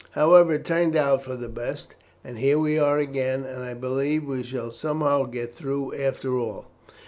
However, 0.13 0.53
it 0.55 0.65
turned 0.65 0.95
out 0.95 1.21
for 1.21 1.35
the 1.35 1.47
best, 1.47 1.93
and 2.23 2.39
here 2.39 2.57
we 2.57 2.79
are 2.79 2.97
again, 2.97 3.43
and 3.43 3.61
I 3.63 3.75
believe 3.75 4.21
that 4.23 4.29
we 4.29 4.41
shall 4.41 4.71
somehow 4.71 5.25
get 5.25 5.53
through 5.53 5.93
after 5.93 6.39
all. 6.39 6.65